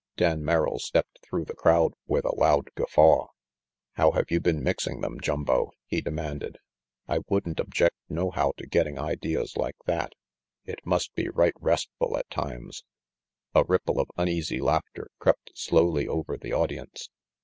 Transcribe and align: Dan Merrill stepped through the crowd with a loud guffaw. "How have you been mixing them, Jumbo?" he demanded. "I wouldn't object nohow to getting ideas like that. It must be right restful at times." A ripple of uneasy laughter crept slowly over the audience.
Dan 0.17 0.43
Merrill 0.43 0.79
stepped 0.79 1.19
through 1.21 1.45
the 1.45 1.53
crowd 1.53 1.93
with 2.07 2.25
a 2.25 2.33
loud 2.33 2.71
guffaw. 2.73 3.27
"How 3.91 4.09
have 4.13 4.31
you 4.31 4.39
been 4.39 4.63
mixing 4.63 5.01
them, 5.01 5.19
Jumbo?" 5.21 5.69
he 5.85 6.01
demanded. 6.01 6.57
"I 7.07 7.19
wouldn't 7.29 7.59
object 7.59 7.97
nohow 8.09 8.53
to 8.57 8.65
getting 8.65 8.97
ideas 8.97 9.55
like 9.55 9.77
that. 9.85 10.13
It 10.65 10.83
must 10.87 11.13
be 11.13 11.29
right 11.29 11.53
restful 11.59 12.17
at 12.17 12.27
times." 12.31 12.83
A 13.53 13.63
ripple 13.63 13.99
of 13.99 14.09
uneasy 14.17 14.59
laughter 14.59 15.11
crept 15.19 15.51
slowly 15.53 16.07
over 16.07 16.35
the 16.35 16.51
audience. 16.51 17.11